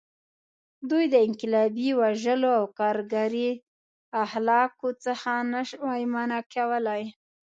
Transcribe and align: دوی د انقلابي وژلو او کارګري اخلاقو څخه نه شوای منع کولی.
دوی 0.89 1.05
د 1.13 1.15
انقلابي 1.27 1.89
وژلو 2.01 2.49
او 2.59 2.65
کارګري 2.79 3.49
اخلاقو 4.25 4.89
څخه 5.05 5.31
نه 5.53 5.61
شوای 5.69 6.01
منع 6.13 6.39
کولی. 6.53 7.03